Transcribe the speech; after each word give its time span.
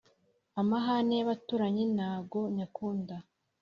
Amahane 0.61 1.13
y'abaturanyi 1.19 1.83
nago 1.97 2.39
nyakunda 2.57 3.15